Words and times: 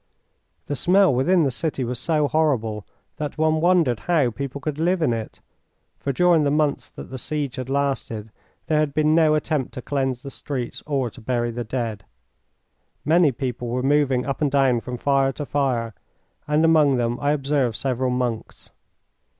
The 0.65 0.75
smell 0.75 1.13
within 1.13 1.43
the 1.43 1.51
city 1.51 1.83
was 1.83 1.99
so 1.99 2.27
horrible 2.27 2.87
that 3.17 3.37
one 3.37 3.61
wondered 3.61 3.99
how 3.99 4.31
people 4.31 4.59
could 4.59 4.79
live 4.79 4.99
in 4.99 5.13
it, 5.13 5.41
for 5.99 6.11
during 6.11 6.41
the 6.43 6.49
months 6.49 6.89
that 6.89 7.11
the 7.11 7.19
siege 7.19 7.57
had 7.57 7.69
lasted 7.69 8.31
there 8.65 8.79
had 8.79 8.95
been 8.95 9.13
no 9.13 9.35
attempt 9.35 9.75
to 9.75 9.81
cleanse 9.83 10.23
the 10.23 10.31
streets 10.31 10.81
or 10.87 11.11
to 11.11 11.21
bury 11.21 11.51
the 11.51 11.63
dead. 11.63 12.03
Many 13.05 13.31
people 13.31 13.67
were 13.67 13.83
moving 13.83 14.25
up 14.25 14.41
and 14.41 14.49
down 14.49 14.81
from 14.81 14.97
fire 14.97 15.31
to 15.33 15.45
fire, 15.45 15.93
and 16.47 16.65
among 16.65 16.95
them 16.97 17.19
I 17.19 17.29
observed 17.33 17.75
several 17.75 18.09
monks. 18.09 18.71